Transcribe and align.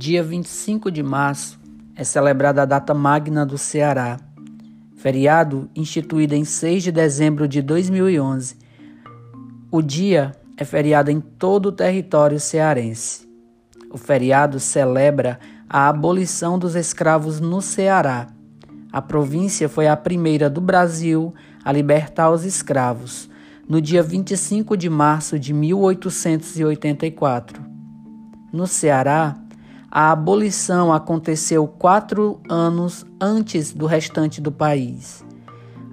Dia 0.00 0.22
25 0.22 0.92
de 0.92 1.02
março 1.02 1.58
é 1.96 2.04
celebrada 2.04 2.62
a 2.62 2.64
data 2.64 2.94
magna 2.94 3.44
do 3.44 3.58
Ceará, 3.58 4.20
feriado 4.96 5.68
instituído 5.74 6.36
em 6.36 6.44
6 6.44 6.84
de 6.84 6.92
dezembro 6.92 7.48
de 7.48 7.60
2011. 7.60 8.54
O 9.72 9.82
dia 9.82 10.36
é 10.56 10.64
feriado 10.64 11.10
em 11.10 11.20
todo 11.20 11.66
o 11.66 11.72
território 11.72 12.38
cearense. 12.38 13.28
O 13.90 13.98
feriado 13.98 14.60
celebra 14.60 15.40
a 15.68 15.88
abolição 15.88 16.60
dos 16.60 16.76
escravos 16.76 17.40
no 17.40 17.60
Ceará. 17.60 18.28
A 18.92 19.02
província 19.02 19.68
foi 19.68 19.88
a 19.88 19.96
primeira 19.96 20.48
do 20.48 20.60
Brasil 20.60 21.34
a 21.64 21.72
libertar 21.72 22.30
os 22.30 22.44
escravos, 22.44 23.28
no 23.68 23.80
dia 23.80 24.04
25 24.04 24.76
de 24.76 24.88
março 24.88 25.40
de 25.40 25.52
1884. 25.52 27.60
No 28.52 28.68
Ceará, 28.68 29.36
a 29.90 30.12
abolição 30.12 30.92
aconteceu 30.92 31.66
quatro 31.66 32.40
anos 32.48 33.04
antes 33.20 33.72
do 33.72 33.84
restante 33.86 34.40
do 34.40 34.52
país. 34.52 35.24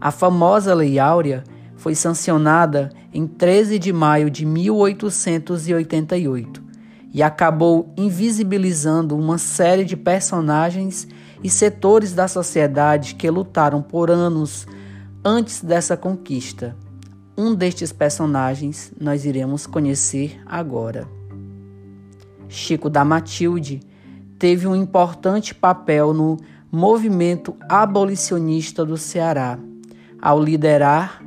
A 0.01 0.11
famosa 0.11 0.73
Lei 0.73 0.99
Áurea 0.99 1.45
foi 1.77 1.95
sancionada 1.95 2.91
em 3.13 3.25
13 3.25 3.79
de 3.79 3.93
maio 3.93 4.29
de 4.29 4.45
1888 4.45 6.61
e 7.13 7.23
acabou 7.23 7.93
invisibilizando 7.95 9.17
uma 9.17 9.37
série 9.37 9.85
de 9.85 9.95
personagens 9.95 11.07
e 11.41 11.49
setores 11.49 12.11
da 12.11 12.27
sociedade 12.27 13.15
que 13.15 13.29
lutaram 13.29 13.81
por 13.81 14.11
anos 14.11 14.67
antes 15.23 15.61
dessa 15.61 15.95
conquista. 15.95 16.75
Um 17.37 17.55
destes 17.55 17.93
personagens 17.93 18.91
nós 18.99 19.23
iremos 19.23 19.65
conhecer 19.65 20.37
agora. 20.45 21.07
Chico 22.55 22.89
da 22.89 23.03
Matilde 23.03 23.81
teve 24.39 24.65
um 24.65 24.75
importante 24.75 25.53
papel 25.53 26.13
no 26.13 26.37
movimento 26.71 27.55
abolicionista 27.69 28.85
do 28.85 28.97
Ceará, 28.97 29.59
ao 30.21 30.41
liderar, 30.41 31.21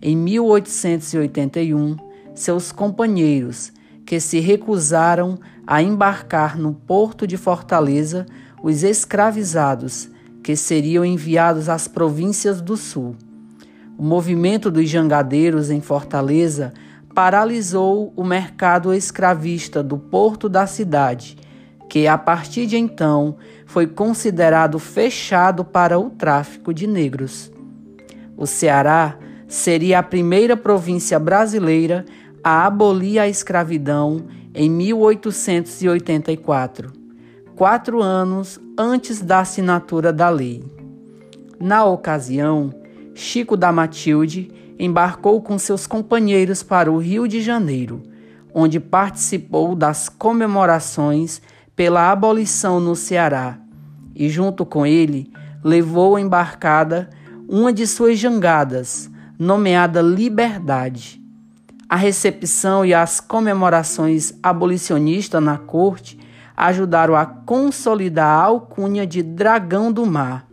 em 0.00 0.14
1881, 0.14 1.96
seus 2.34 2.70
companheiros 2.70 3.72
que 4.04 4.20
se 4.20 4.38
recusaram 4.40 5.38
a 5.66 5.82
embarcar 5.82 6.58
no 6.58 6.74
porto 6.74 7.26
de 7.26 7.38
Fortaleza 7.38 8.26
os 8.62 8.82
escravizados 8.82 10.10
que 10.42 10.54
seriam 10.54 11.04
enviados 11.04 11.70
às 11.70 11.88
províncias 11.88 12.60
do 12.60 12.76
sul. 12.76 13.16
O 13.96 14.02
movimento 14.02 14.70
dos 14.70 14.90
jangadeiros 14.90 15.70
em 15.70 15.80
Fortaleza 15.80 16.74
paralisou 17.14 18.12
o 18.16 18.24
mercado 18.24 18.92
escravista 18.92 19.80
do 19.82 19.96
porto 19.96 20.46
da 20.48 20.66
cidade, 20.66 21.36
que 21.88 22.08
a 22.08 22.18
partir 22.18 22.66
de 22.66 22.76
então 22.76 23.36
foi 23.66 23.86
considerado 23.86 24.80
fechado 24.80 25.64
para 25.64 25.98
o 25.98 26.10
tráfico 26.10 26.74
de 26.74 26.86
negros. 26.86 27.50
O 28.36 28.46
Ceará 28.46 29.16
seria 29.46 30.00
a 30.00 30.02
primeira 30.02 30.56
província 30.56 31.20
brasileira 31.20 32.04
a 32.42 32.66
abolir 32.66 33.20
a 33.20 33.28
escravidão 33.28 34.24
em 34.52 34.68
1884, 34.68 36.92
quatro 37.54 38.02
anos 38.02 38.60
antes 38.76 39.22
da 39.22 39.38
assinatura 39.40 40.12
da 40.12 40.28
lei. 40.28 40.64
Na 41.60 41.84
ocasião, 41.84 42.74
Chico 43.14 43.56
da 43.56 43.70
Matilde 43.70 44.50
embarcou 44.76 45.40
com 45.40 45.56
seus 45.56 45.86
companheiros 45.86 46.64
para 46.64 46.90
o 46.90 46.98
Rio 46.98 47.28
de 47.28 47.40
Janeiro, 47.40 48.02
onde 48.52 48.80
participou 48.80 49.76
das 49.76 50.08
comemorações 50.08 51.40
pela 51.76 52.10
abolição 52.10 52.80
no 52.80 52.96
Ceará, 52.96 53.58
e 54.14 54.28
junto 54.28 54.66
com 54.66 54.84
ele 54.84 55.32
levou 55.62 56.18
embarcada 56.18 57.08
uma 57.48 57.72
de 57.72 57.86
suas 57.86 58.18
jangadas, 58.18 59.08
nomeada 59.38 60.02
Liberdade. 60.02 61.22
A 61.88 61.96
recepção 61.96 62.84
e 62.84 62.92
as 62.92 63.20
comemorações 63.20 64.34
abolicionistas 64.42 65.42
na 65.42 65.56
corte 65.56 66.18
ajudaram 66.56 67.14
a 67.14 67.24
consolidar 67.24 68.40
a 68.40 68.44
alcunha 68.44 69.06
de 69.06 69.22
Dragão 69.22 69.92
do 69.92 70.04
Mar 70.04 70.46